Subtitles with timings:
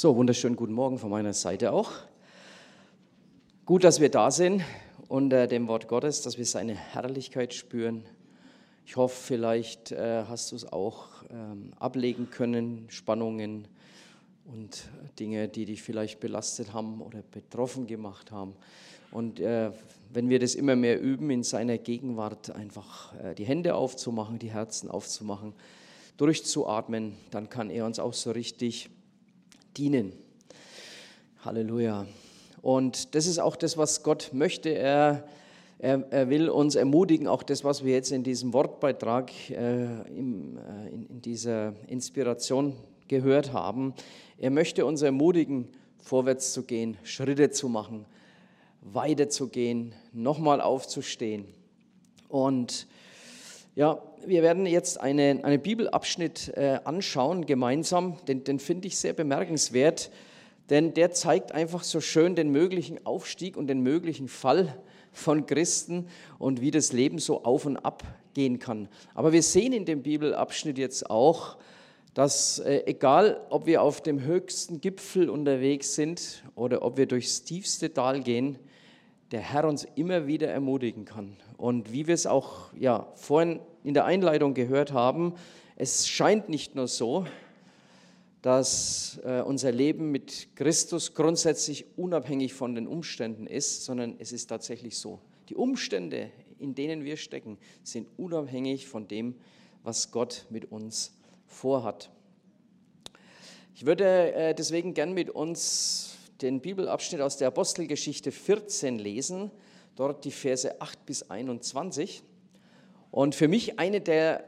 [0.00, 1.90] So, wunderschönen guten Morgen von meiner Seite auch.
[3.66, 4.62] Gut, dass wir da sind
[5.08, 8.04] unter dem Wort Gottes, dass wir seine Herrlichkeit spüren.
[8.86, 13.66] Ich hoffe, vielleicht äh, hast du es auch ähm, ablegen können, Spannungen
[14.44, 14.88] und
[15.18, 18.54] Dinge, die dich vielleicht belastet haben oder betroffen gemacht haben.
[19.10, 19.72] Und äh,
[20.12, 24.52] wenn wir das immer mehr üben, in seiner Gegenwart einfach äh, die Hände aufzumachen, die
[24.52, 25.54] Herzen aufzumachen,
[26.18, 28.90] durchzuatmen, dann kann er uns auch so richtig
[29.78, 30.12] dienen.
[31.44, 32.06] Halleluja.
[32.62, 34.70] Und das ist auch das, was Gott möchte.
[34.70, 35.24] Er,
[35.78, 40.58] er, er will uns ermutigen, auch das, was wir jetzt in diesem Wortbeitrag, äh, im,
[40.58, 42.74] äh, in, in dieser Inspiration
[43.06, 43.94] gehört haben.
[44.36, 45.68] Er möchte uns ermutigen,
[45.98, 48.04] vorwärts zu gehen, Schritte zu machen,
[48.82, 51.44] weiterzugehen, nochmal aufzustehen.
[52.28, 52.88] Und
[53.78, 59.12] ja, wir werden jetzt eine, einen Bibelabschnitt äh, anschauen gemeinsam, den, den finde ich sehr
[59.12, 60.10] bemerkenswert,
[60.68, 64.76] denn der zeigt einfach so schön den möglichen Aufstieg und den möglichen Fall
[65.12, 66.08] von Christen
[66.40, 68.02] und wie das Leben so auf und ab
[68.34, 68.88] gehen kann.
[69.14, 71.56] Aber wir sehen in dem Bibelabschnitt jetzt auch,
[72.14, 77.44] dass äh, egal, ob wir auf dem höchsten Gipfel unterwegs sind oder ob wir durchs
[77.44, 78.58] tiefste Tal gehen,
[79.30, 81.36] der Herr uns immer wieder ermutigen kann.
[81.56, 85.34] Und wie wir es auch ja, vorhin in der Einleitung gehört haben,
[85.76, 87.26] es scheint nicht nur so,
[88.42, 94.46] dass äh, unser Leben mit Christus grundsätzlich unabhängig von den Umständen ist, sondern es ist
[94.46, 95.20] tatsächlich so.
[95.48, 99.34] Die Umstände, in denen wir stecken, sind unabhängig von dem,
[99.82, 102.10] was Gott mit uns vorhat.
[103.74, 109.50] Ich würde äh, deswegen gern mit uns den Bibelabschnitt aus der Apostelgeschichte 14 lesen,
[109.96, 112.22] dort die Verse 8 bis 21.
[113.10, 114.44] Und für mich eine der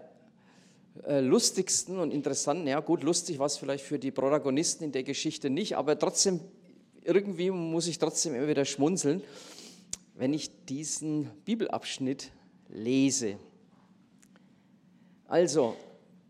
[1.07, 5.03] äh, lustigsten und interessanten, ja gut, lustig war es vielleicht für die Protagonisten in der
[5.03, 6.41] Geschichte nicht, aber trotzdem,
[7.03, 9.23] irgendwie muss ich trotzdem immer wieder schmunzeln,
[10.15, 12.31] wenn ich diesen Bibelabschnitt
[12.69, 13.39] lese.
[15.27, 15.77] Also,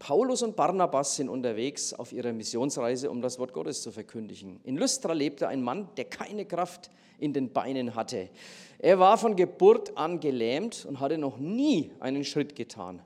[0.01, 4.59] Paulus und Barnabas sind unterwegs auf ihrer Missionsreise, um das Wort Gottes zu verkündigen.
[4.65, 8.31] In Lystra lebte ein Mann, der keine Kraft in den Beinen hatte.
[8.79, 13.03] Er war von Geburt an gelähmt und hatte noch nie einen Schritt getan.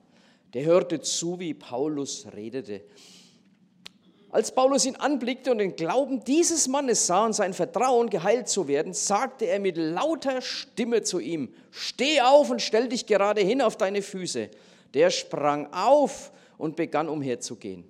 [0.54, 2.82] Der hörte zu, wie Paulus redete.
[4.30, 8.68] Als Paulus ihn anblickte und den Glauben dieses Mannes sah und sein Vertrauen, geheilt zu
[8.68, 13.62] werden, sagte er mit lauter Stimme zu ihm, steh auf und stell dich gerade hin
[13.62, 14.48] auf deine Füße.
[14.94, 17.84] Der sprang auf und begann umherzugehen.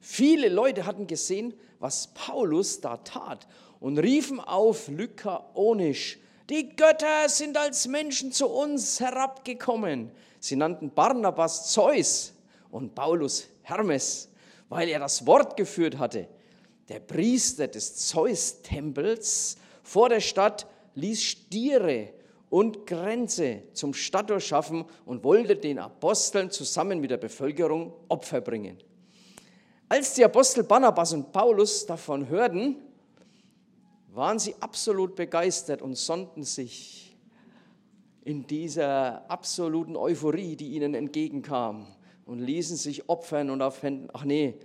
[0.00, 3.46] Viele Leute hatten gesehen, was Paulus da tat
[3.80, 6.18] und riefen auf Lykaonisch,
[6.50, 10.10] die Götter sind als Menschen zu uns herabgekommen.
[10.40, 12.34] Sie nannten Barnabas Zeus
[12.70, 14.28] und Paulus Hermes,
[14.68, 16.28] weil er das Wort geführt hatte.
[16.88, 22.08] Der Priester des Zeus-Tempels vor der Stadt ließ Stiere
[22.52, 28.76] und Grenze zum Stadttor schaffen und wollte den Aposteln zusammen mit der Bevölkerung Opfer bringen.
[29.88, 32.76] Als die Apostel Barnabas und Paulus davon hörten,
[34.08, 37.16] waren sie absolut begeistert und sonnten sich
[38.22, 41.86] in dieser absoluten Euphorie, die ihnen entgegenkam
[42.26, 44.58] und ließen sich opfern und auf Händen, ach nee,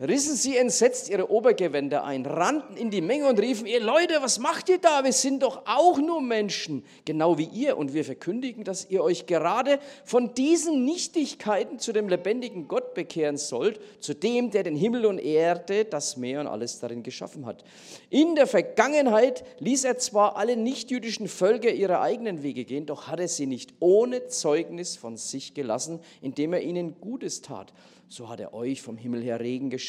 [0.00, 4.40] rissen sie entsetzt ihre Obergewänder ein, rannten in die Menge und riefen, ihr Leute, was
[4.40, 5.04] macht ihr da?
[5.04, 7.76] Wir sind doch auch nur Menschen, genau wie ihr.
[7.76, 13.36] Und wir verkündigen, dass ihr euch gerade von diesen Nichtigkeiten zu dem lebendigen Gott bekehren
[13.36, 17.64] sollt, zu dem, der den Himmel und Erde, das Meer und alles darin geschaffen hat.
[18.10, 23.20] In der Vergangenheit ließ er zwar alle nichtjüdischen Völker ihre eigenen Wege gehen, doch hat
[23.20, 27.72] er sie nicht ohne Zeugnis von sich gelassen, indem er ihnen Gutes tat
[28.14, 29.83] so hat er euch vom Himmel her Regen geschenkt,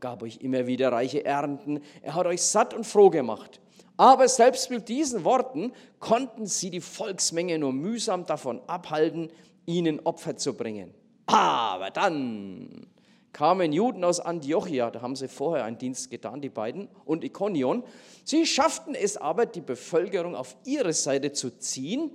[0.00, 3.60] gab euch immer wieder reiche Ernten, er hat euch satt und froh gemacht.
[3.96, 9.30] Aber selbst mit diesen Worten konnten sie die Volksmenge nur mühsam davon abhalten,
[9.66, 10.92] ihnen Opfer zu bringen.
[11.26, 12.86] Aber dann
[13.32, 17.84] kamen Juden aus Antiochia, da haben sie vorher einen Dienst getan, die beiden, und Ikonion.
[18.24, 22.10] Sie schafften es aber, die Bevölkerung auf ihre Seite zu ziehen,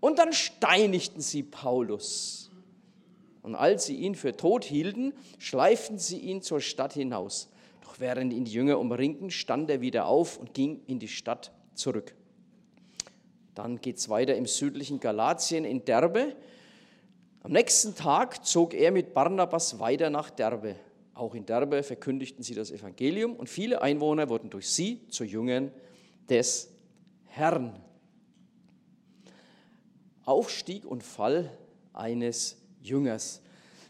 [0.00, 2.41] und dann steinigten sie Paulus.
[3.42, 7.50] Und als sie ihn für tot hielten, schleiften sie ihn zur Stadt hinaus.
[7.82, 11.52] Doch während ihn die Jünger umringten, stand er wieder auf und ging in die Stadt
[11.74, 12.14] zurück.
[13.54, 16.36] Dann geht es weiter im südlichen Galatien in Derbe.
[17.42, 20.76] Am nächsten Tag zog er mit Barnabas weiter nach Derbe.
[21.12, 25.72] Auch in Derbe verkündigten sie das Evangelium und viele Einwohner wurden durch sie zu Jüngern
[26.30, 26.72] des
[27.26, 27.78] Herrn.
[30.24, 31.50] Aufstieg und Fall
[31.92, 33.42] eines Jüngers.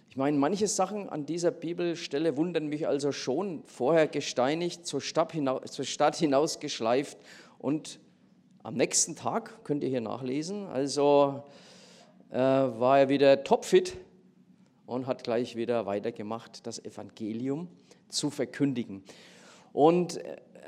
[0.08, 3.62] Ich meine, manche Sachen an dieser Bibelstelle wundern mich also schon.
[3.64, 7.16] Vorher gesteinigt, zur Stadt, hinaus, zur Stadt hinausgeschleift
[7.58, 7.98] und
[8.62, 11.42] am nächsten Tag, könnt ihr hier nachlesen, also
[12.30, 13.96] äh, war er wieder topfit
[14.86, 17.68] und hat gleich wieder weitergemacht, das Evangelium
[18.08, 19.02] zu verkündigen.
[19.72, 20.18] Und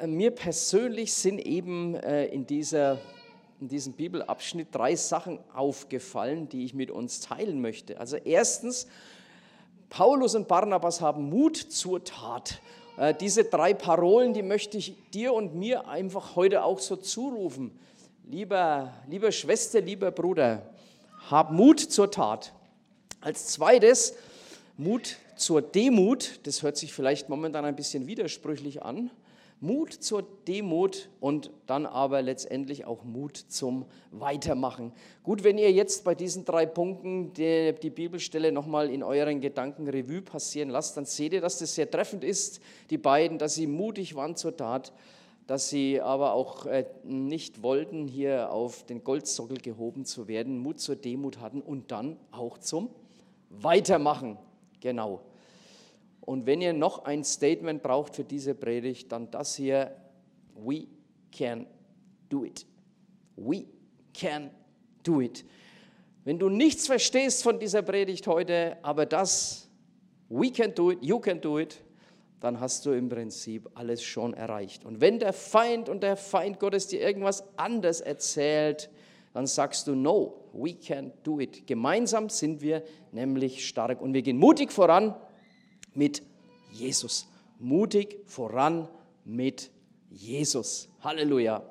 [0.00, 2.98] äh, mir persönlich sind eben äh, in, dieser,
[3.64, 7.98] in diesem Bibelabschnitt drei Sachen aufgefallen, die ich mit uns teilen möchte.
[7.98, 8.86] Also erstens,
[9.88, 12.60] Paulus und Barnabas haben Mut zur Tat.
[12.98, 17.70] Äh, diese drei Parolen, die möchte ich dir und mir einfach heute auch so zurufen.
[18.28, 20.70] Lieber, liebe Schwester, lieber Bruder,
[21.30, 22.52] hab Mut zur Tat.
[23.22, 24.14] Als zweites,
[24.76, 26.40] Mut zur Demut.
[26.42, 29.10] Das hört sich vielleicht momentan ein bisschen widersprüchlich an.
[29.64, 34.92] Mut zur Demut und dann aber letztendlich auch Mut zum Weitermachen.
[35.22, 39.88] Gut, wenn ihr jetzt bei diesen drei Punkten die, die Bibelstelle nochmal in euren Gedanken
[39.88, 43.66] Revue passieren lasst, dann seht ihr, dass das sehr treffend ist, die beiden, dass sie
[43.66, 44.92] mutig waren zur Tat,
[45.46, 50.78] dass sie aber auch äh, nicht wollten, hier auf den Goldsockel gehoben zu werden, Mut
[50.78, 52.90] zur Demut hatten und dann auch zum
[53.48, 54.36] Weitermachen.
[54.80, 55.22] Genau.
[56.24, 59.94] Und wenn ihr noch ein Statement braucht für diese Predigt, dann das hier,
[60.54, 60.86] we
[61.30, 61.66] can
[62.28, 62.66] do it.
[63.36, 63.66] We
[64.14, 64.50] can
[65.02, 65.44] do it.
[66.24, 69.68] Wenn du nichts verstehst von dieser Predigt heute, aber das,
[70.30, 71.82] we can do it, you can do it,
[72.40, 74.84] dann hast du im Prinzip alles schon erreicht.
[74.86, 78.88] Und wenn der Feind und der Feind Gottes dir irgendwas anderes erzählt,
[79.34, 81.66] dann sagst du, no, we can do it.
[81.66, 82.82] Gemeinsam sind wir
[83.12, 85.14] nämlich stark und wir gehen mutig voran
[85.94, 86.22] mit
[86.72, 87.26] Jesus.
[87.58, 88.88] Mutig voran
[89.24, 89.70] mit
[90.10, 90.88] Jesus.
[91.00, 91.62] Halleluja.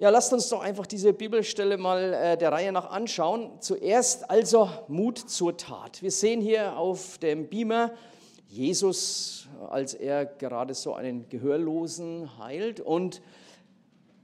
[0.00, 3.50] Ja, lasst uns doch einfach diese Bibelstelle mal äh, der Reihe nach anschauen.
[3.60, 6.00] Zuerst also Mut zur Tat.
[6.02, 7.92] Wir sehen hier auf dem Beamer
[8.48, 12.80] Jesus, als er gerade so einen Gehörlosen heilt.
[12.80, 13.20] Und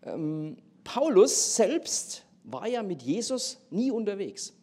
[0.02, 4.55] ähm, Paulus selbst war ja mit Jesus nie unterwegs.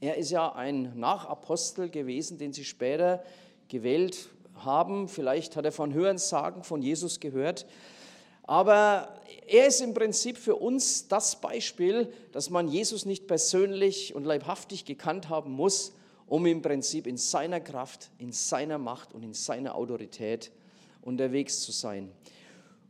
[0.00, 3.22] Er ist ja ein Nachapostel gewesen, den sie später
[3.68, 5.08] gewählt haben.
[5.08, 7.66] Vielleicht hat er von Hörensagen von Jesus gehört.
[8.44, 14.24] Aber er ist im Prinzip für uns das Beispiel, dass man Jesus nicht persönlich und
[14.24, 15.92] leibhaftig gekannt haben muss,
[16.26, 20.50] um im Prinzip in seiner Kraft, in seiner Macht und in seiner Autorität
[21.02, 22.10] unterwegs zu sein.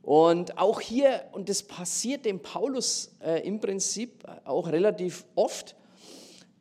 [0.03, 5.75] Und auch hier, und das passiert dem Paulus äh, im Prinzip auch relativ oft,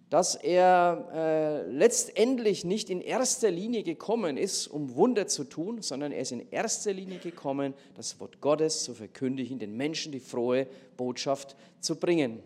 [0.09, 6.11] dass er äh, letztendlich nicht in erster Linie gekommen ist, um Wunder zu tun, sondern
[6.11, 10.65] er ist in erster Linie gekommen, das Wort Gottes zu verkündigen, den Menschen die frohe
[10.97, 12.41] Botschaft zu bringen.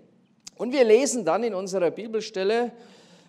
[0.57, 2.73] Und wir lesen dann in unserer Bibelstelle,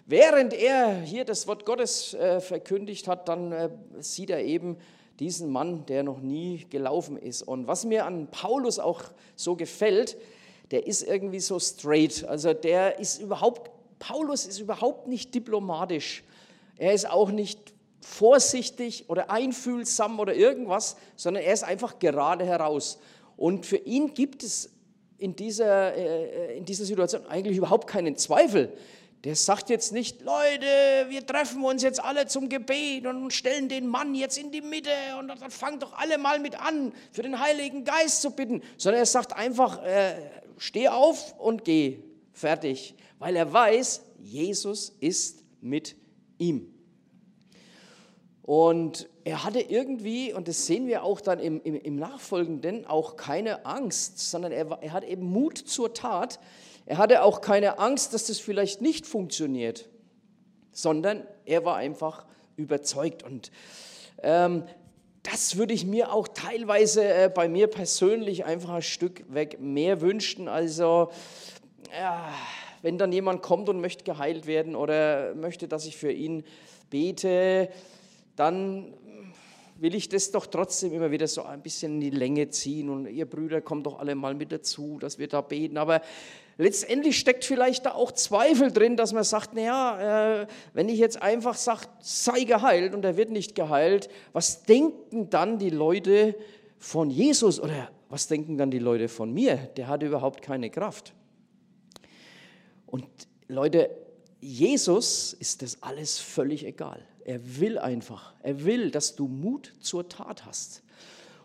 [0.06, 3.70] während er hier das Wort Gottes äh, verkündigt hat, dann äh,
[4.00, 4.76] sieht er eben
[5.20, 7.42] diesen Mann, der noch nie gelaufen ist.
[7.42, 9.02] Und was mir an Paulus auch
[9.36, 10.16] so gefällt,
[10.72, 12.24] der ist irgendwie so straight.
[12.24, 16.24] Also der ist überhaupt Paulus ist überhaupt nicht diplomatisch.
[16.76, 22.98] Er ist auch nicht vorsichtig oder einfühlsam oder irgendwas, sondern er ist einfach gerade heraus.
[23.36, 24.70] Und für ihn gibt es
[25.18, 28.76] in dieser, äh, in dieser Situation eigentlich überhaupt keinen Zweifel.
[29.24, 30.66] Der sagt jetzt nicht, Leute,
[31.08, 34.90] wir treffen uns jetzt alle zum Gebet und stellen den Mann jetzt in die Mitte
[35.18, 39.00] und dann fangt doch alle mal mit an, für den Heiligen Geist zu bitten, sondern
[39.00, 40.14] er sagt einfach, äh,
[40.58, 42.00] steh auf und geh,
[42.34, 45.96] fertig weil er weiß, Jesus ist mit
[46.36, 46.74] ihm.
[48.42, 53.16] Und er hatte irgendwie, und das sehen wir auch dann im, im, im Nachfolgenden, auch
[53.16, 56.38] keine Angst, sondern er, er hat eben Mut zur Tat.
[56.84, 59.88] Er hatte auch keine Angst, dass das vielleicht nicht funktioniert,
[60.72, 62.26] sondern er war einfach
[62.56, 63.22] überzeugt.
[63.22, 63.50] Und
[64.22, 64.64] ähm,
[65.22, 70.02] das würde ich mir auch teilweise äh, bei mir persönlich einfach ein Stück weg mehr
[70.02, 70.46] wünschen.
[70.46, 71.10] Also,
[71.90, 72.28] ja
[72.84, 76.44] wenn dann jemand kommt und möchte geheilt werden oder möchte, dass ich für ihn
[76.90, 77.70] bete,
[78.36, 78.92] dann
[79.78, 83.06] will ich das doch trotzdem immer wieder so ein bisschen in die Länge ziehen und
[83.06, 85.78] ihr Brüder kommt doch alle mal mit dazu, dass wir da beten.
[85.78, 86.02] Aber
[86.58, 91.22] letztendlich steckt vielleicht da auch Zweifel drin, dass man sagt, naja, äh, wenn ich jetzt
[91.22, 96.34] einfach sage, sei geheilt und er wird nicht geheilt, was denken dann die Leute
[96.78, 99.56] von Jesus oder was denken dann die Leute von mir?
[99.78, 101.14] Der hat überhaupt keine Kraft.
[102.94, 103.08] Und
[103.48, 103.90] Leute,
[104.40, 107.04] Jesus ist das alles völlig egal.
[107.24, 110.84] Er will einfach, er will, dass du Mut zur Tat hast.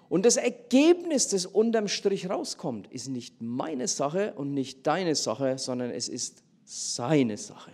[0.10, 5.58] Und das Ergebnis, das unterm Strich rauskommt, ist nicht meine Sache und nicht deine Sache,
[5.58, 7.72] sondern es ist seine Sache.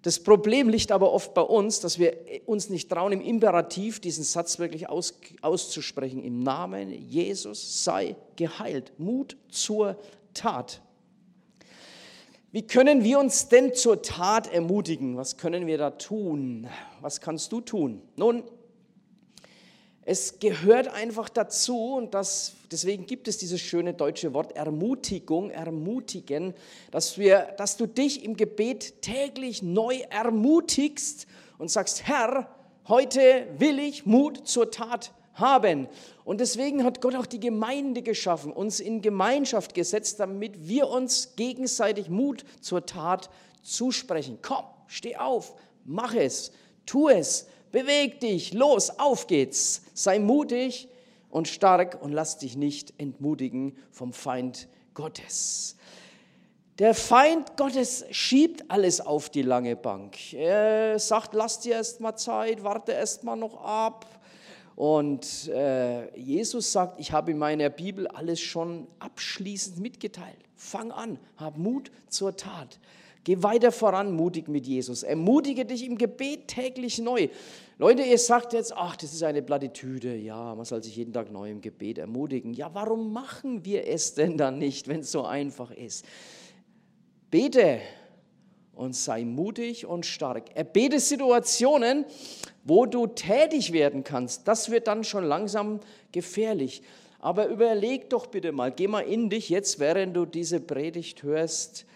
[0.00, 2.16] Das Problem liegt aber oft bei uns, dass wir
[2.46, 6.24] uns nicht trauen, im Imperativ diesen Satz wirklich aus, auszusprechen.
[6.24, 8.94] Im Namen Jesus sei geheilt.
[8.96, 9.98] Mut zur
[10.32, 10.80] Tat.
[12.56, 15.18] Wie können wir uns denn zur Tat ermutigen?
[15.18, 16.66] Was können wir da tun?
[17.02, 18.00] Was kannst du tun?
[18.16, 18.44] Nun,
[20.06, 26.54] es gehört einfach dazu und das, deswegen gibt es dieses schöne deutsche Wort Ermutigung, ermutigen,
[26.92, 31.26] dass, wir, dass du dich im Gebet täglich neu ermutigst
[31.58, 32.48] und sagst, Herr,
[32.88, 35.88] heute will ich Mut zur Tat haben.
[36.24, 41.36] Und deswegen hat Gott auch die Gemeinde geschaffen, uns in Gemeinschaft gesetzt, damit wir uns
[41.36, 43.30] gegenseitig Mut zur Tat
[43.62, 44.38] zusprechen.
[44.42, 46.52] Komm, steh auf, mach es,
[46.84, 49.82] tu es, Beweg dich, los, auf geht's.
[49.92, 50.88] Sei mutig
[51.28, 55.76] und stark und lass dich nicht entmutigen vom Feind Gottes.
[56.78, 60.32] Der Feind Gottes schiebt alles auf die lange Bank.
[60.32, 64.06] Er sagt, lass dir erst mal Zeit, warte erst mal noch ab.
[64.76, 70.36] Und äh, Jesus sagt, ich habe in meiner Bibel alles schon abschließend mitgeteilt.
[70.54, 72.78] Fang an, hab Mut zur Tat.
[73.24, 75.02] Geh weiter voran, mutig mit Jesus.
[75.02, 77.28] Ermutige dich im Gebet täglich neu.
[77.78, 80.14] Leute, ihr sagt jetzt, ach, das ist eine Plattitüde.
[80.14, 82.52] Ja, man soll sich jeden Tag neu im Gebet ermutigen.
[82.52, 86.04] Ja, warum machen wir es denn dann nicht, wenn es so einfach ist?
[87.30, 87.80] Bete
[88.76, 90.54] und sei mutig und stark.
[90.54, 92.04] Erbete Situationen,
[92.64, 94.46] wo du tätig werden kannst.
[94.46, 95.80] Das wird dann schon langsam
[96.12, 96.82] gefährlich.
[97.18, 101.86] Aber überleg doch bitte mal, geh mal in dich jetzt, während du diese Predigt hörst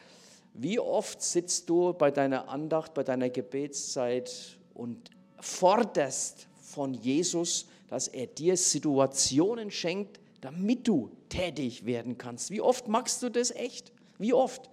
[0.55, 8.09] wie oft sitzt du bei deiner Andacht, bei deiner Gebetszeit und forderst von Jesus, dass
[8.09, 12.51] er dir Situationen schenkt, damit du tätig werden kannst?
[12.51, 13.93] Wie oft machst du das echt?
[14.19, 14.69] Wie oft?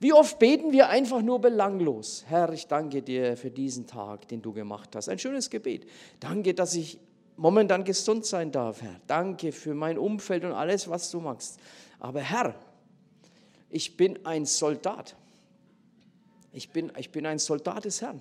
[0.00, 2.24] Wie oft beten wir einfach nur belanglos?
[2.28, 5.08] Herr, ich danke dir für diesen Tag, den du gemacht hast.
[5.08, 5.88] Ein schönes Gebet.
[6.20, 6.98] Danke, dass ich
[7.36, 9.00] momentan gesund sein darf, Herr.
[9.08, 11.58] Danke für mein Umfeld und alles, was du machst.
[11.98, 12.54] Aber Herr,
[13.70, 15.16] ich bin ein Soldat.
[16.52, 18.20] Ich bin, ich bin ein Soldat des Herrn.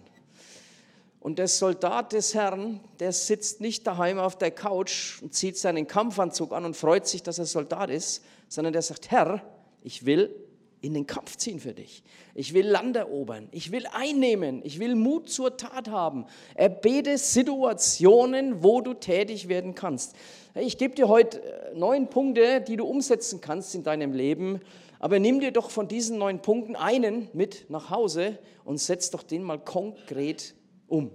[1.19, 5.87] Und der Soldat des Herrn, der sitzt nicht daheim auf der Couch und zieht seinen
[5.87, 9.43] Kampfanzug an und freut sich, dass er Soldat ist, sondern der sagt, Herr,
[9.83, 10.46] ich will
[10.81, 12.03] in den Kampf ziehen für dich.
[12.35, 13.49] Ich will Land erobern.
[13.51, 14.61] Ich will einnehmen.
[14.63, 16.25] Ich will Mut zur Tat haben.
[16.55, 20.15] Erbete Situationen, wo du tätig werden kannst.
[20.55, 24.61] Ich gebe dir heute äh, neun Punkte, die du umsetzen kannst in deinem Leben,
[24.99, 29.23] aber nimm dir doch von diesen neun Punkten einen mit nach Hause und setz doch
[29.23, 30.55] den mal konkret
[30.87, 31.11] um.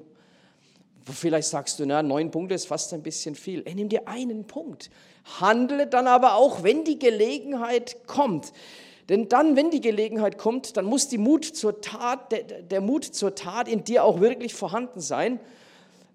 [1.05, 3.63] Vielleicht sagst du, na, neun Punkte ist fast ein bisschen viel.
[3.65, 4.91] Ey, nimm dir einen Punkt.
[5.41, 8.53] Handle dann aber auch, wenn die Gelegenheit kommt.
[9.09, 13.05] Denn dann, wenn die Gelegenheit kommt, dann muss die Mut zur Tat, der, der Mut
[13.05, 15.41] zur Tat in dir auch wirklich vorhanden sein.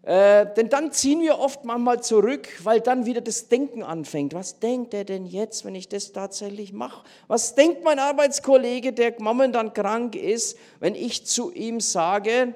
[0.07, 4.33] Äh, denn dann ziehen wir oft manchmal zurück, weil dann wieder das Denken anfängt.
[4.33, 7.03] Was denkt er denn jetzt, wenn ich das tatsächlich mache?
[7.27, 12.53] Was denkt mein Arbeitskollege, der momentan krank ist, wenn ich zu ihm sage,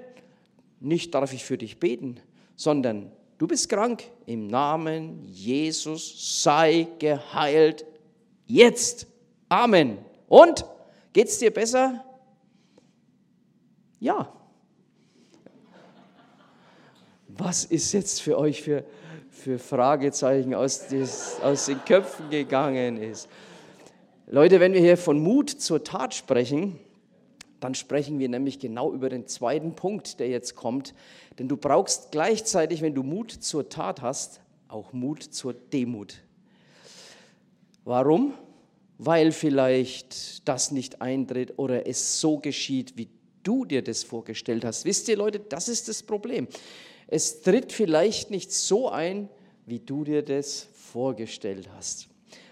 [0.80, 2.22] nicht darf ich für dich beten,
[2.56, 4.04] sondern du bist krank.
[4.26, 7.86] Im Namen Jesus sei geheilt.
[8.48, 9.08] Jetzt.
[9.50, 9.98] Amen.
[10.32, 10.66] Und?
[11.12, 12.06] Geht's dir besser?
[14.00, 14.32] Ja.
[17.38, 18.86] was ist jetzt für euch für,
[19.30, 23.28] für Fragezeichen aus, des, aus den Köpfen gegangen ist.
[24.28, 26.80] Leute, wenn wir hier von Mut zur Tat sprechen,
[27.60, 30.94] dann sprechen wir nämlich genau über den zweiten Punkt, der jetzt kommt.
[31.40, 36.22] Denn du brauchst gleichzeitig, wenn du Mut zur Tat hast, auch Mut zur Demut.
[37.84, 38.34] Warum?
[39.04, 43.10] Weil vielleicht das nicht eintritt oder es so geschieht, wie
[43.42, 44.86] du dir das vorgestellt hast.
[44.86, 46.48] Wisst ihr, Leute, das ist das Problem
[47.12, 49.30] es tritt vielleicht nicht so ein,
[49.66, 52.08] wie du dir das vorgestellt hast.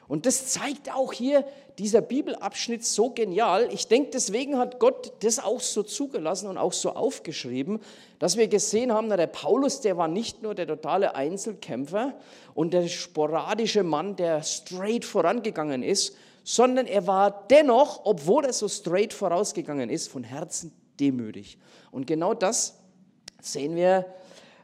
[0.10, 1.46] Und das zeigt auch hier
[1.78, 3.70] dieser Bibelabschnitt so genial.
[3.72, 7.80] Ich denke, deswegen hat Gott das auch so zugelassen und auch so aufgeschrieben,
[8.18, 12.16] dass wir gesehen haben, na, der Paulus, der war nicht nur der totale Einzelkämpfer
[12.54, 16.18] und der sporadische Mann, der straight vorangegangen ist,
[16.50, 21.60] sondern er war dennoch, obwohl er so straight vorausgegangen ist, von Herzen demütig.
[21.92, 22.80] Und genau das
[23.40, 24.08] sehen wir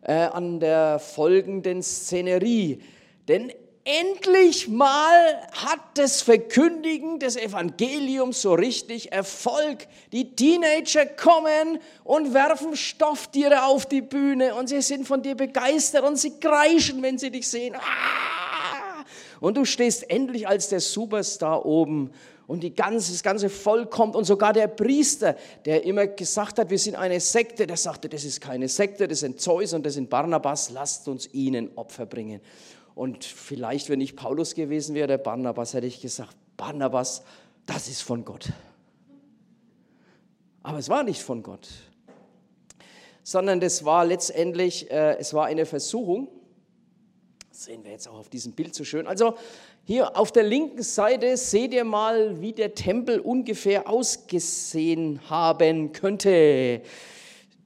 [0.02, 2.82] äh, an der folgenden Szenerie.
[3.28, 9.86] Denn endlich mal hat das Verkündigen des Evangeliums so richtig Erfolg.
[10.12, 16.04] Die Teenager kommen und werfen Stofftiere auf die Bühne und sie sind von dir begeistert
[16.04, 17.76] und sie kreischen, wenn sie dich sehen.
[17.76, 18.35] Ah!
[19.40, 22.12] Und du stehst endlich als der Superstar oben
[22.48, 26.70] und die ganze, das ganze Volk kommt und sogar der Priester, der immer gesagt hat,
[26.70, 29.96] wir sind eine Sekte, der sagte, das ist keine Sekte, das sind Zeus und das
[29.96, 32.42] sind Barnabas, lasst uns ihnen Opfer bringen.
[32.94, 37.24] Und vielleicht, wenn ich Paulus gewesen wäre, der Barnabas, hätte ich gesagt, Barnabas,
[37.66, 38.50] das ist von Gott.
[40.64, 41.68] Aber es war nicht von Gott,
[43.24, 46.28] sondern das war letztendlich, äh, es war eine Versuchung.
[47.58, 49.08] Sehen wir jetzt auch auf diesem Bild so schön.
[49.08, 49.36] Also
[49.86, 56.82] hier auf der linken Seite seht ihr mal, wie der Tempel ungefähr ausgesehen haben könnte,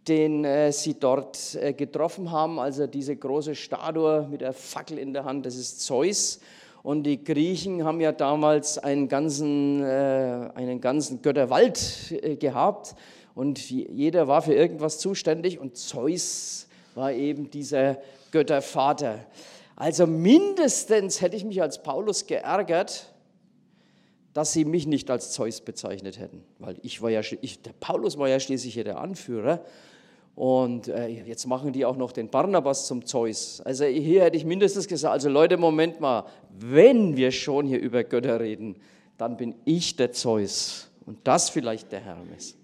[0.08, 2.60] den äh, sie dort äh, getroffen haben.
[2.60, 6.40] Also diese große Statue mit der Fackel in der Hand, das ist Zeus.
[6.84, 12.94] Und die Griechen haben ja damals einen ganzen, äh, einen ganzen Götterwald äh, gehabt
[13.34, 17.98] und jeder war für irgendwas zuständig und Zeus war eben dieser
[18.30, 19.26] Göttervater.
[19.80, 23.14] Also mindestens hätte ich mich als Paulus geärgert,
[24.34, 28.18] dass sie mich nicht als Zeus bezeichnet hätten, weil ich war ja, ich, der Paulus
[28.18, 29.64] war ja schließlich hier der Anführer
[30.36, 33.62] und äh, jetzt machen die auch noch den Barnabas zum Zeus.
[33.62, 38.04] Also hier hätte ich mindestens gesagt, also Leute, Moment mal, wenn wir schon hier über
[38.04, 38.76] Götter reden,
[39.18, 42.58] dann bin ich der Zeus und das vielleicht der Hermes.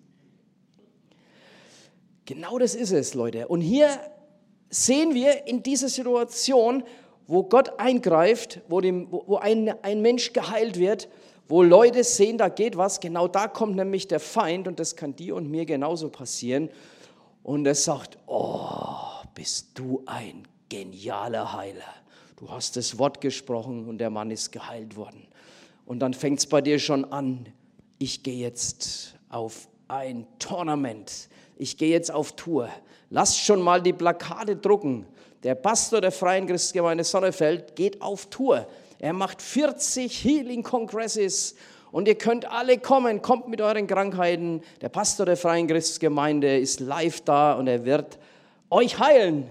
[2.26, 3.48] Genau das ist es, Leute.
[3.48, 3.90] Und hier
[4.70, 6.84] sehen wir in dieser Situation,
[7.28, 11.10] wo Gott eingreift, wo, dem, wo ein, ein Mensch geheilt wird,
[11.48, 15.16] wo Leute sehen, da geht was, genau da kommt nämlich der Feind und das kann
[15.16, 16.70] dir und mir genauso passieren
[17.44, 18.96] und er sagt, oh,
[19.34, 21.94] bist du ein genialer Heiler.
[22.38, 25.28] Du hast das Wort gesprochen und der Mann ist geheilt worden.
[25.86, 27.48] Und dann fängt es bei dir schon an,
[28.00, 31.30] ich gehe jetzt auf ein Tournament.
[31.58, 32.70] Ich gehe jetzt auf Tour.
[33.10, 35.06] Lass schon mal die Plakate drucken.
[35.46, 38.68] Der Pastor der Freien Christgemeinde Sonnefeld geht auf Tour.
[38.98, 41.54] Er macht 40 Healing Congresses
[41.92, 44.64] und ihr könnt alle kommen, kommt mit euren Krankheiten.
[44.82, 48.18] Der Pastor der Freien Christgemeinde ist live da und er wird
[48.72, 49.48] euch heilen.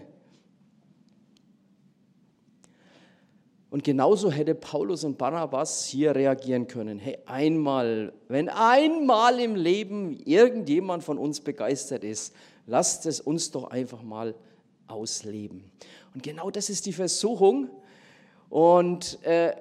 [3.71, 6.99] Und genauso hätte Paulus und Barnabas hier reagieren können.
[6.99, 12.35] Hey, einmal, wenn einmal im Leben irgendjemand von uns begeistert ist,
[12.67, 14.35] lasst es uns doch einfach mal
[14.87, 15.71] ausleben.
[16.15, 17.71] Und genau das ist die Versuchung.
[18.51, 19.55] Und äh,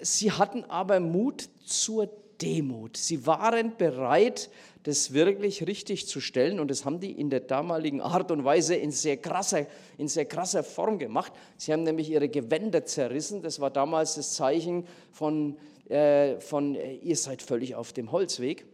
[0.00, 2.08] sie hatten aber Mut zur
[2.40, 2.96] Demut.
[2.96, 4.50] Sie waren bereit,
[4.86, 8.76] das wirklich richtig zu stellen und das haben die in der damaligen Art und Weise
[8.76, 9.66] in sehr krasser,
[9.98, 11.32] in sehr krasser Form gemacht.
[11.56, 13.42] Sie haben nämlich ihre Gewänder zerrissen.
[13.42, 15.56] Das war damals das Zeichen von,
[15.88, 18.64] äh, von äh, ihr seid völlig auf dem Holzweg.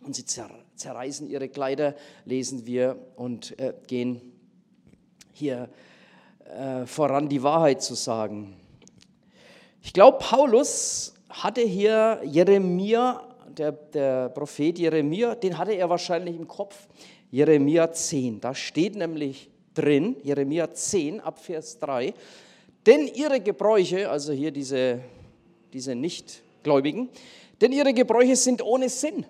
[0.00, 4.33] Und sie zerreißen ihre Kleider, lesen wir, und äh, gehen
[5.34, 5.68] hier
[6.44, 8.56] äh, voran, die Wahrheit zu sagen.
[9.82, 16.48] Ich glaube, Paulus hatte hier Jeremia, der, der Prophet Jeremia, den hatte er wahrscheinlich im
[16.48, 16.86] Kopf.
[17.30, 22.14] Jeremia 10, da steht nämlich drin, Jeremia 10 ab Vers 3,
[22.86, 25.00] denn ihre Gebräuche, also hier diese,
[25.72, 27.08] diese Nichtgläubigen,
[27.60, 29.26] denn ihre Gebräuche sind ohne Sinn,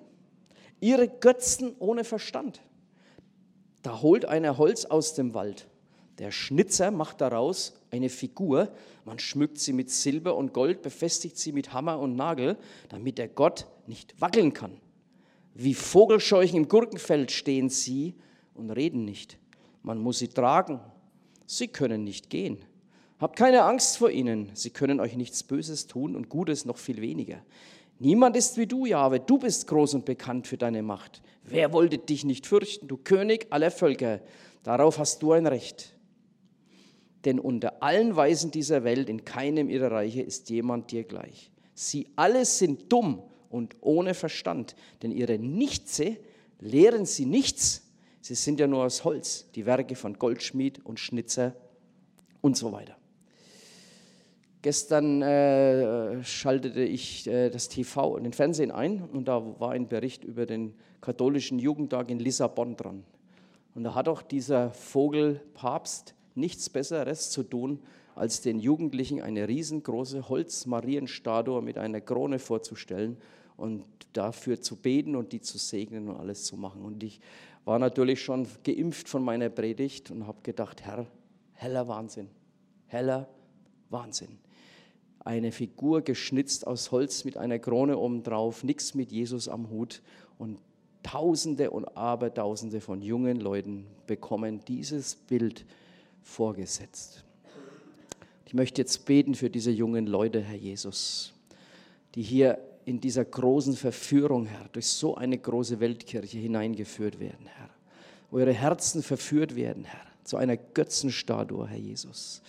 [0.80, 2.60] ihre Götzen ohne Verstand.
[3.82, 5.66] Da holt einer Holz aus dem Wald.
[6.18, 8.68] Der Schnitzer macht daraus eine Figur,
[9.04, 12.56] man schmückt sie mit Silber und Gold, befestigt sie mit Hammer und Nagel,
[12.88, 14.78] damit der Gott nicht wackeln kann.
[15.54, 18.14] Wie Vogelscheuchen im Gurkenfeld stehen sie
[18.54, 19.38] und reden nicht.
[19.82, 20.80] Man muss sie tragen.
[21.46, 22.58] Sie können nicht gehen.
[23.18, 24.50] Habt keine Angst vor ihnen.
[24.54, 27.42] Sie können euch nichts Böses tun und Gutes noch viel weniger.
[27.98, 29.20] Niemand ist wie du, Jahwe.
[29.20, 31.22] Du bist groß und bekannt für deine Macht.
[31.44, 34.20] Wer wollte dich nicht fürchten, du König aller Völker?
[34.62, 35.93] Darauf hast du ein Recht.
[37.24, 41.50] Denn unter allen Weisen dieser Welt, in keinem ihrer Reiche, ist jemand dir gleich.
[41.74, 46.16] Sie alle sind dumm und ohne Verstand, denn ihre Nichtse
[46.60, 47.82] lehren sie nichts.
[48.20, 51.54] Sie sind ja nur aus Holz, die Werke von Goldschmied und Schnitzer
[52.40, 52.96] und so weiter.
[54.62, 59.88] Gestern äh, schaltete ich äh, das TV und den Fernsehen ein und da war ein
[59.88, 63.04] Bericht über den katholischen Jugendtag in Lissabon dran.
[63.74, 67.80] Und da hat auch dieser Vogelpapst nichts Besseres zu tun,
[68.14, 73.16] als den Jugendlichen eine riesengroße Holzmarienstatue mit einer Krone vorzustellen
[73.56, 76.82] und dafür zu beten und die zu segnen und alles zu machen.
[76.82, 77.20] Und ich
[77.64, 81.06] war natürlich schon geimpft von meiner Predigt und habe gedacht, Herr,
[81.54, 82.28] heller Wahnsinn,
[82.86, 83.28] heller
[83.90, 84.38] Wahnsinn.
[85.20, 90.02] Eine Figur geschnitzt aus Holz mit einer Krone obendrauf, nichts mit Jesus am Hut
[90.38, 90.58] und
[91.02, 95.66] Tausende und Abertausende von jungen Leuten bekommen dieses Bild
[96.24, 97.24] vorgesetzt.
[98.46, 101.32] Ich möchte jetzt beten für diese jungen Leute, Herr Jesus,
[102.14, 107.70] die hier in dieser großen Verführung, Herr, durch so eine große Weltkirche hineingeführt werden, Herr.
[108.30, 112.42] Wo ihre Herzen verführt werden, Herr, zu einer Götzenstatue, Herr Jesus.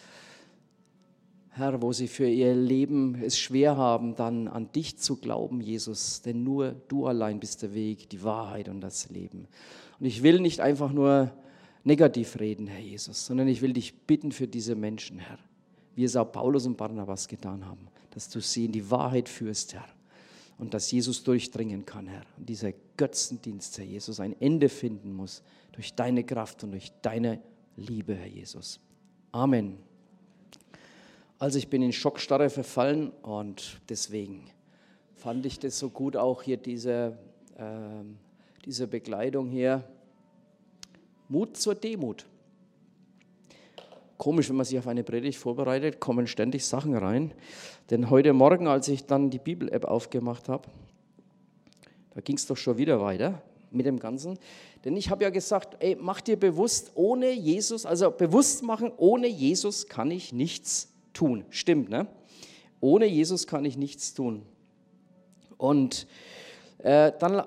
[1.51, 6.21] Herr, wo sie für ihr Leben es schwer haben, dann an dich zu glauben, Jesus,
[6.21, 9.47] denn nur du allein bist der Weg, die Wahrheit und das Leben.
[9.99, 11.31] Und ich will nicht einfach nur
[11.85, 15.39] negativ reden, Herr Jesus, sondern ich will dich bitten für diese Menschen, Herr,
[15.95, 19.73] wie es auch Paulus und Barnabas getan haben, dass du sie in die Wahrheit führst,
[19.75, 19.85] Herr,
[20.57, 22.23] und dass Jesus durchdringen kann, Herr.
[22.37, 27.39] Und dieser Götzendienst, Herr Jesus, ein Ende finden muss durch deine Kraft und durch deine
[27.77, 28.79] Liebe, Herr Jesus.
[29.31, 29.77] Amen.
[31.37, 34.49] Also ich bin in Schockstarre verfallen und deswegen
[35.15, 37.17] fand ich das so gut, auch hier diese,
[37.57, 38.03] äh,
[38.63, 39.83] diese Begleitung hier.
[41.29, 42.25] Mut zur Demut.
[44.17, 47.33] Komisch, wenn man sich auf eine Predigt vorbereitet, kommen ständig Sachen rein.
[47.89, 50.69] Denn heute Morgen, als ich dann die Bibel-App aufgemacht habe,
[52.13, 54.39] da ging es doch schon wieder weiter mit dem Ganzen.
[54.85, 59.27] Denn ich habe ja gesagt, ey, mach dir bewusst, ohne Jesus, also bewusst machen, ohne
[59.27, 61.43] Jesus kann ich nichts tun.
[61.49, 62.07] Stimmt, ne?
[62.79, 64.43] Ohne Jesus kann ich nichts tun.
[65.57, 66.07] Und
[66.85, 67.43] äh, dann äh,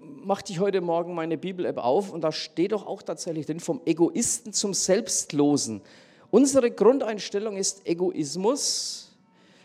[0.00, 3.80] machte ich heute Morgen meine Bibel-App auf und da steht doch auch tatsächlich drin, vom
[3.84, 5.80] Egoisten zum Selbstlosen.
[6.30, 9.16] Unsere Grundeinstellung ist Egoismus,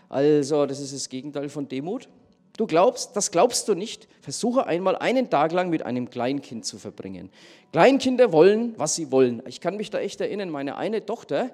[0.09, 2.09] also das ist das Gegenteil von Demut.
[2.57, 4.07] Du glaubst, das glaubst du nicht.
[4.21, 7.29] Versuche einmal einen Tag lang mit einem Kleinkind zu verbringen.
[7.71, 9.43] Kleinkinder wollen, was sie wollen.
[9.47, 11.51] Ich kann mich da echt erinnern, meine eine Tochter,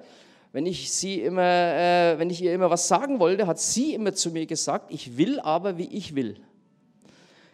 [0.53, 4.13] wenn ich, sie immer, äh, wenn ich ihr immer was sagen wollte, hat sie immer
[4.13, 6.37] zu mir gesagt, ich will aber, wie ich will.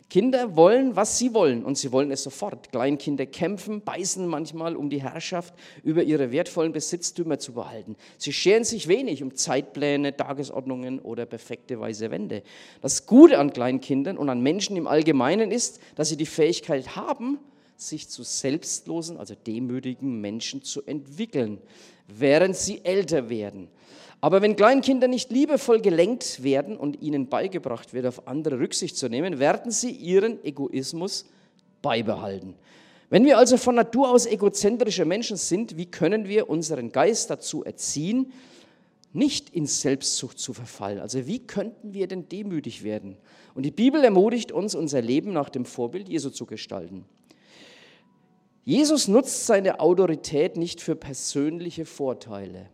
[0.09, 2.71] Kinder wollen, was sie wollen und sie wollen es sofort.
[2.71, 7.95] Kleinkinder kämpfen, beißen manchmal, um die Herrschaft über ihre wertvollen Besitztümer zu behalten.
[8.17, 12.43] Sie scheren sich wenig um Zeitpläne, Tagesordnungen oder perfekte weiße Wände.
[12.81, 17.39] Das Gute an Kleinkindern und an Menschen im Allgemeinen ist, dass sie die Fähigkeit haben,
[17.75, 21.59] sich zu selbstlosen, also demütigen Menschen zu entwickeln
[22.07, 23.69] während sie älter werden.
[24.21, 29.07] Aber wenn Kleinkinder nicht liebevoll gelenkt werden und ihnen beigebracht wird, auf andere Rücksicht zu
[29.07, 31.25] nehmen, werden sie ihren Egoismus
[31.81, 32.55] beibehalten.
[33.09, 37.63] Wenn wir also von Natur aus egozentrische Menschen sind, wie können wir unseren Geist dazu
[37.63, 38.31] erziehen,
[39.13, 40.99] nicht in Selbstsucht zu verfallen?
[40.99, 43.17] Also wie könnten wir denn demütig werden?
[43.53, 47.05] Und die Bibel ermutigt uns, unser Leben nach dem Vorbild Jesu zu gestalten.
[48.65, 52.69] Jesus nutzt seine Autorität nicht für persönliche Vorteile,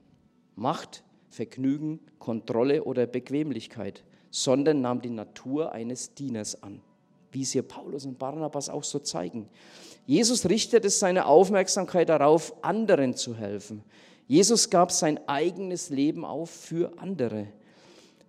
[0.56, 6.82] Macht, Vergnügen, Kontrolle oder Bequemlichkeit, sondern nahm die Natur eines Dieners an,
[7.32, 9.50] wie es hier Paulus und Barnabas auch so zeigen.
[10.06, 13.84] Jesus richtete seine Aufmerksamkeit darauf, anderen zu helfen.
[14.28, 17.48] Jesus gab sein eigenes Leben auf für andere.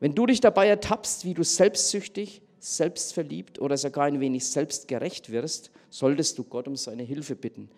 [0.00, 5.70] Wenn du dich dabei ertappst, wie du selbstsüchtig, selbstverliebt oder sogar ein wenig selbstgerecht wirst,
[5.90, 7.68] solltest du Gott um seine Hilfe bitten.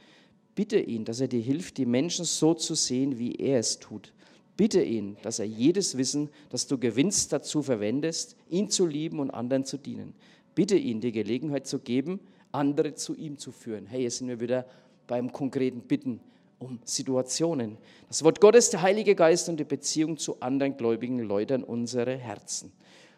[0.55, 4.13] Bitte ihn, dass er dir hilft, die Menschen so zu sehen, wie er es tut.
[4.57, 9.31] Bitte ihn, dass er jedes Wissen, das du gewinnst, dazu verwendest, ihn zu lieben und
[9.31, 10.15] anderen zu dienen.
[10.55, 12.21] Bitte ihn, die Gelegenheit zu geben,
[12.53, 13.87] andere zu ihm zu führen.
[13.87, 14.65] Hey, jetzt sind wir wieder
[15.09, 16.21] beim konkreten Bitten
[16.61, 17.77] um Situationen.
[18.09, 22.73] Das Wort Gottes, der Heilige Geist und die Beziehung zu anderen Gläubigen läutern unsere Herzen.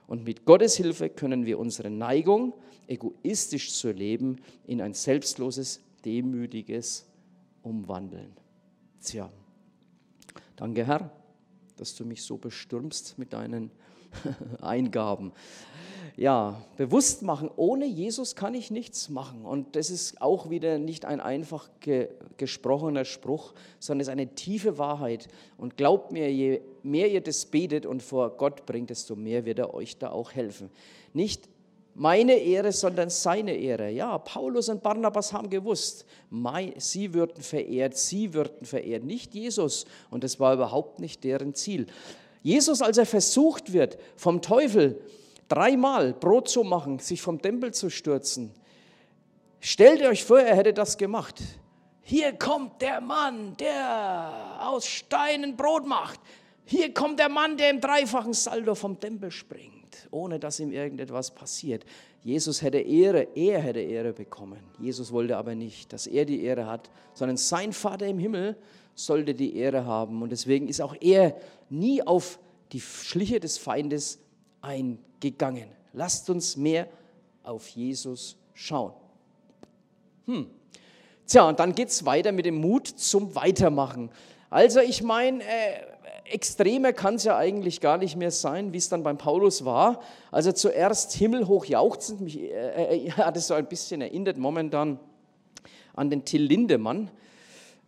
[0.07, 2.55] Und mit Gottes Hilfe können wir unsere Neigung,
[2.87, 7.05] egoistisch zu leben, in ein selbstloses, demütiges
[7.62, 8.33] umwandeln.
[9.03, 9.31] Tja,
[10.55, 11.11] danke Herr,
[11.77, 13.71] dass du mich so bestürmst mit deinen
[14.61, 15.33] Eingaben
[16.17, 19.45] ja, bewusst machen, ohne Jesus kann ich nichts machen.
[19.45, 22.09] Und das ist auch wieder nicht ein einfach ge
[22.39, 25.29] gesprochener Spruch, sondern es ist eine tiefe Wahrheit.
[25.59, 29.59] Und glaubt mir, je mehr ihr das betet und vor Gott bringt, desto mehr wird
[29.59, 30.71] er euch da auch helfen.
[31.12, 31.49] Nicht
[31.99, 33.91] meine Ehre, sondern seine Ehre.
[33.91, 36.05] Ja, Paulus und Barnabas haben gewusst,
[36.77, 39.87] sie würden verehrt, sie würden verehrt, nicht Jesus.
[40.11, 41.87] Und das war überhaupt nicht deren Ziel.
[42.43, 45.01] Jesus, als er versucht wird vom Teufel,
[45.49, 48.53] dreimal Brot zu machen, sich vom Tempel zu stürzen.
[49.59, 51.43] Stellt euch vor, er hätte das gemacht.
[52.03, 56.21] Hier kommt der Mann, der aus Steinen Brot macht.
[56.67, 59.76] Hier kommt der Mann, der im dreifachen Saldo vom Tempel springt,
[60.11, 61.85] ohne dass ihm irgendetwas passiert.
[62.22, 64.59] Jesus hätte Ehre, er hätte Ehre bekommen.
[64.79, 68.57] Jesus wollte aber nicht, dass er die Ehre hat, sondern sein Vater im Himmel
[68.94, 70.22] sollte die Ehre haben.
[70.22, 71.37] Und deswegen ist auch er
[71.70, 72.38] nie auf
[72.72, 74.18] die Schliche des Feindes
[74.61, 75.68] eingegangen.
[75.92, 76.88] Lasst uns mehr
[77.42, 78.92] auf Jesus schauen.
[80.27, 80.51] Hm.
[81.27, 84.11] Tja, und dann geht es weiter mit dem Mut zum Weitermachen.
[84.51, 85.96] Also ich meine, äh,
[86.31, 90.01] extremer kann es ja eigentlich gar nicht mehr sein, wie es dann beim Paulus war.
[90.31, 94.99] Also zuerst himmelhoch jauchzend, mich äh, äh, hat es so ein bisschen erinnert momentan
[95.95, 97.26] an den Till Lindemann, äh,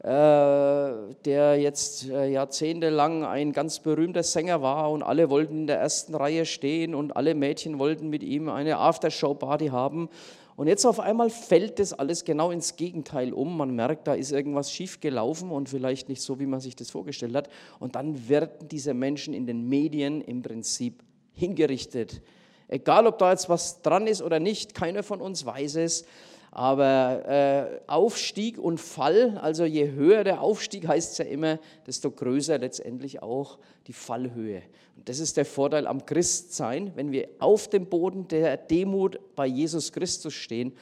[0.00, 6.14] der jetzt äh, jahrzehntelang ein ganz berühmter Sänger war und alle wollten in der ersten
[6.14, 10.08] Reihe stehen und alle Mädchen wollten mit ihm eine Aftershow-Party haben.
[10.54, 13.56] Und jetzt auf einmal fällt das alles genau ins Gegenteil um.
[13.56, 16.90] Man merkt, da ist irgendwas schief gelaufen und vielleicht nicht so, wie man sich das
[16.90, 17.48] vorgestellt hat.
[17.78, 22.22] Und dann werden diese Menschen in den Medien im Prinzip hingerichtet.
[22.66, 26.04] Egal, ob da jetzt was dran ist oder nicht, keiner von uns weiß es.
[26.50, 32.11] Aber äh, Aufstieg und Fall, also je höher der Aufstieg, heißt es ja immer, desto
[32.11, 34.62] größer letztendlich auch die Fallhöhe.
[34.96, 36.92] Und das ist der Vorteil am Christsein.
[36.94, 40.72] Wenn wir auf dem Boden der Demut bei Jesus Christus stehen,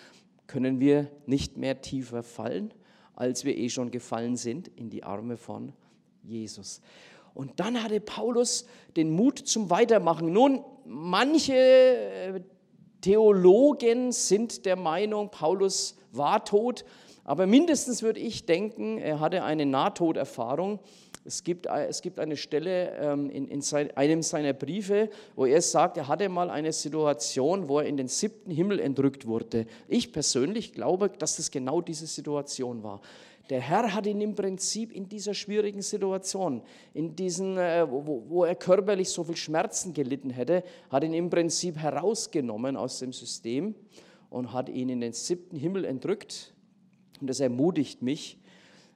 [0.46, 2.72] können wir nicht mehr tiefer fallen,
[3.14, 5.72] als wir eh schon gefallen sind, in die Arme von
[6.22, 6.80] Jesus.
[7.34, 10.32] Und dann hatte Paulus den Mut zum Weitermachen.
[10.32, 12.40] Nun, manche äh,
[13.00, 16.84] Theologen sind der Meinung, Paulus war tot,
[17.24, 20.78] aber mindestens würde ich denken, er hatte eine Nahtoderfahrung.
[21.24, 25.60] Es gibt, es gibt eine Stelle ähm, in, in sein, einem seiner Briefe, wo er
[25.60, 29.66] sagt, er hatte mal eine Situation, wo er in den siebten Himmel entrückt wurde.
[29.88, 33.00] Ich persönlich glaube, dass das genau diese Situation war.
[33.48, 36.62] Der Herr hat ihn im Prinzip in dieser schwierigen Situation,
[36.94, 41.30] in diesen, äh, wo, wo er körperlich so viel Schmerzen gelitten hätte, hat ihn im
[41.30, 43.74] Prinzip herausgenommen aus dem System
[44.30, 46.54] und hat ihn in den siebten Himmel entrückt.
[47.20, 48.38] Und das ermutigt mich,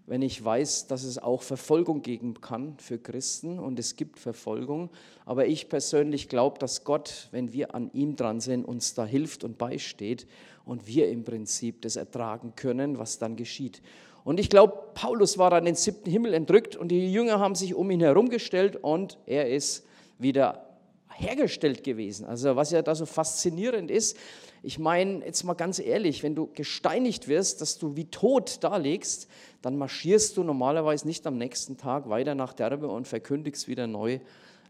[0.06, 4.90] wenn ich weiß, dass es auch Verfolgung geben kann für Christen und es gibt Verfolgung.
[5.24, 9.44] Aber ich persönlich glaube, dass Gott, wenn wir an ihm dran sind, uns da hilft
[9.44, 10.26] und beisteht
[10.64, 13.82] und wir im Prinzip das ertragen können, was dann geschieht.
[14.30, 17.74] Und ich glaube, Paulus war an den siebten Himmel entrückt und die Jünger haben sich
[17.74, 19.84] um ihn herumgestellt und er ist
[20.20, 20.66] wieder
[21.12, 22.26] hergestellt gewesen.
[22.26, 24.16] Also was ja da so faszinierend ist,
[24.62, 28.76] ich meine, jetzt mal ganz ehrlich, wenn du gesteinigt wirst, dass du wie tot da
[28.76, 29.26] liegst,
[29.62, 34.20] dann marschierst du normalerweise nicht am nächsten Tag weiter nach Derbe und verkündigst wieder neu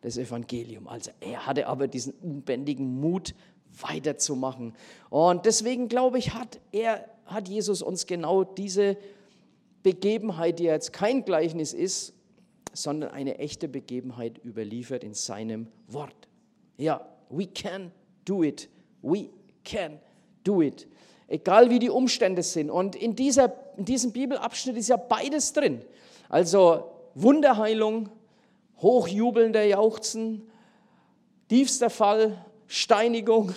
[0.01, 0.89] das Evangelium.
[0.89, 3.35] Also er hatte aber diesen unbändigen Mut,
[3.79, 4.75] weiterzumachen.
[5.11, 8.97] Und deswegen glaube ich, hat er, hat Jesus uns genau diese
[9.83, 12.15] Begebenheit, die jetzt kein Gleichnis ist,
[12.73, 16.29] sondern eine echte Begebenheit überliefert in seinem Wort.
[16.77, 17.91] Ja, we can
[18.25, 18.69] do it.
[19.03, 19.31] We
[19.65, 19.99] can
[20.45, 20.87] do it.
[21.27, 22.71] Egal wie die Umstände sind.
[22.71, 25.83] Und in, dieser, in diesem Bibelabschnitt ist ja beides drin.
[26.29, 28.09] Also Wunderheilung,
[28.79, 30.49] hochjubelnder Jauchzen,
[31.49, 33.53] tiefster Fall, Steinigung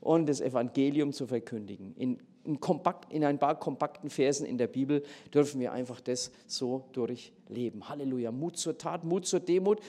[0.00, 1.94] und das Evangelium zu verkündigen.
[1.96, 5.02] In in, kompakt, in ein paar kompakten Versen in der Bibel
[5.34, 7.88] dürfen wir einfach das so durchleben.
[7.88, 8.30] Halleluja.
[8.30, 9.80] Mut zur Tat, Mut zur Demut,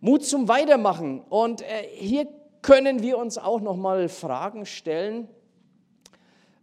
[0.00, 1.20] Mut zum Weitermachen.
[1.20, 2.28] Und äh, hier
[2.62, 5.28] können wir uns auch noch mal Fragen stellen.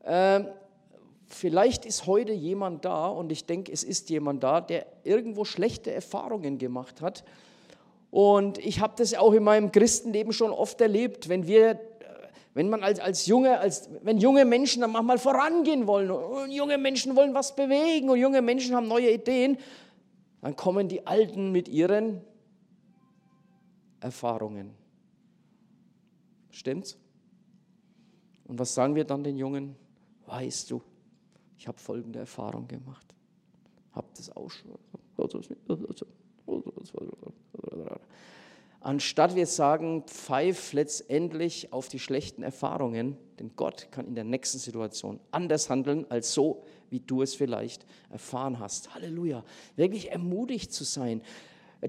[0.03, 0.41] Äh,
[1.27, 5.91] vielleicht ist heute jemand da und ich denke, es ist jemand da, der irgendwo schlechte
[5.91, 7.23] Erfahrungen gemacht hat.
[8.12, 11.79] Und ich habe das auch in meinem Christenleben schon oft erlebt, wenn wir
[12.54, 16.78] wenn man als, als junge, als, wenn junge Menschen dann manchmal vorangehen wollen und junge
[16.78, 19.58] Menschen wollen was bewegen und junge Menschen haben neue Ideen,
[20.42, 22.22] dann kommen die Alten mit ihren
[24.02, 24.76] Erfahrungen.
[26.52, 26.98] Stimmt's?
[28.46, 29.76] Und was sagen wir dann den Jungen?
[30.28, 30.82] Weißt du,
[31.58, 33.16] ich habe folgende Erfahrung gemacht.
[33.94, 34.72] Hab das auch schon
[38.84, 44.60] anstatt wir sagen, pfeif letztendlich auf die schlechten Erfahrungen, denn Gott kann in der nächsten
[44.60, 48.93] Situation anders handeln als so, wie du es vielleicht erfahren hast.
[48.93, 49.43] Halleluja.
[49.76, 51.22] Wirklich ermutigt zu sein.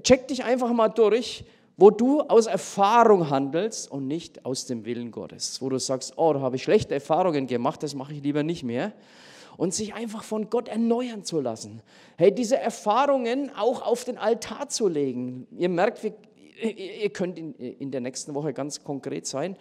[0.01, 1.45] Check dich einfach mal durch,
[1.77, 5.61] wo du aus Erfahrung handelst und nicht aus dem Willen Gottes.
[5.61, 8.63] Wo du sagst, oh, da habe ich schlechte Erfahrungen gemacht, das mache ich lieber nicht
[8.63, 8.93] mehr
[9.57, 11.81] und sich einfach von Gott erneuern zu lassen.
[12.17, 15.47] Hey, diese Erfahrungen auch auf den Altar zu legen.
[15.57, 16.13] Ihr merkt, wir
[16.61, 19.57] ihr könnt in, in der nächsten Woche ganz konkret sein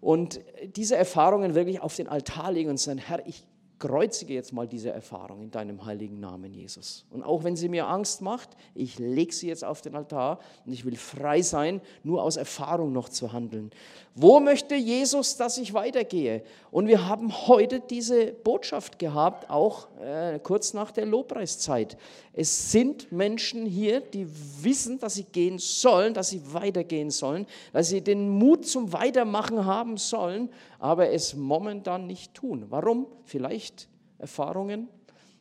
[0.00, 0.40] und
[0.76, 3.46] diese Erfahrungen wirklich auf den Altar legen und sagen, Herr, ich
[3.84, 7.04] kreuzige jetzt mal diese Erfahrung in deinem heiligen Namen, Jesus.
[7.10, 10.72] Und auch wenn sie mir Angst macht, ich lege sie jetzt auf den Altar und
[10.72, 13.70] ich will frei sein, nur aus Erfahrung noch zu handeln.
[14.14, 16.44] Wo möchte Jesus, dass ich weitergehe?
[16.70, 21.98] Und wir haben heute diese Botschaft gehabt, auch äh, kurz nach der Lobpreiszeit.
[22.32, 24.26] Es sind Menschen hier, die
[24.62, 29.66] wissen, dass sie gehen sollen, dass sie weitergehen sollen, dass sie den Mut zum Weitermachen
[29.66, 30.48] haben sollen,
[30.84, 32.66] aber es momentan nicht tun.
[32.68, 33.06] Warum?
[33.24, 34.90] Vielleicht Erfahrungen,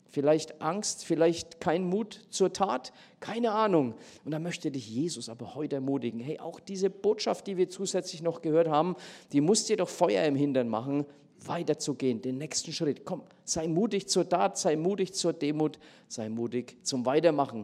[0.07, 3.95] vielleicht Angst, vielleicht kein Mut zur Tat, keine Ahnung.
[4.23, 6.21] Und da möchte dich Jesus aber heute ermutigen.
[6.21, 8.95] Hey, auch diese Botschaft, die wir zusätzlich noch gehört haben,
[9.33, 11.05] die muss dir doch Feuer im Hintern machen,
[11.45, 13.03] weiterzugehen, den nächsten Schritt.
[13.03, 15.77] Komm, sei mutig zur Tat, sei mutig zur Demut,
[16.07, 17.63] sei mutig zum Weitermachen.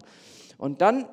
[0.58, 1.06] Und dann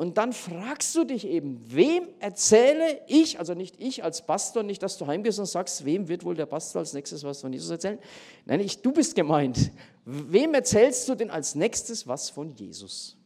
[0.00, 4.82] und dann fragst du dich eben, wem erzähle ich, also nicht ich als Pastor, nicht,
[4.82, 7.68] dass du heimgehst und sagst, wem wird wohl der Pastor als nächstes was von Jesus
[7.68, 7.98] erzählen?
[8.46, 9.70] Nein, ich, du bist gemeint.
[10.06, 13.18] Wem erzählst du denn als nächstes was von Jesus?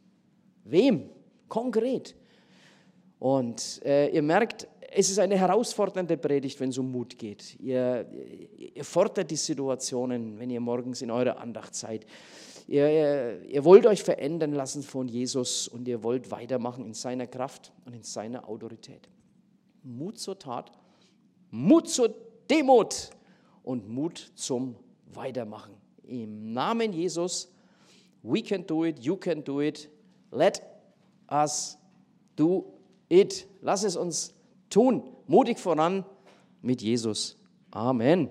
[0.64, 1.10] Wem?
[1.46, 2.16] Konkret.
[3.20, 7.54] Und äh, ihr merkt, es ist eine herausfordernde Predigt, wenn es um Mut geht.
[7.60, 8.04] Ihr,
[8.74, 12.04] ihr fordert die Situationen, wenn ihr morgens in eurer Andacht seid.
[12.66, 17.72] Ihr, ihr, wollt euch verändern lassen von Jesus und ihr wollt weitermachen in seiner Kraft
[17.84, 19.08] und in seiner Autorität.
[19.82, 20.72] Mut zur Tat,
[21.50, 22.14] Mut zur
[22.50, 23.10] Demut
[23.62, 24.76] und Mut zum
[25.12, 25.74] Weitermachen.
[26.04, 27.52] Im Namen Jesus,
[28.22, 29.90] we can do it, you can do it.
[30.30, 30.62] Let
[31.30, 31.78] us
[32.36, 32.64] do
[33.08, 33.46] it.
[33.60, 34.34] Lass es uns
[34.70, 35.02] tun.
[35.26, 36.04] Mutig voran
[36.62, 37.36] mit Jesus.
[37.70, 38.30] Amen.